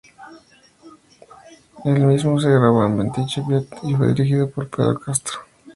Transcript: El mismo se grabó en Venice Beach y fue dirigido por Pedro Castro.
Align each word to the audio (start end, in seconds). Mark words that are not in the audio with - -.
El 1.85 2.03
mismo 2.07 2.41
se 2.41 2.49
grabó 2.49 2.83
en 2.87 2.97
Venice 2.97 3.43
Beach 3.47 3.67
y 3.83 3.93
fue 3.93 4.07
dirigido 4.07 4.49
por 4.49 4.67
Pedro 4.67 4.99
Castro. 4.99 5.37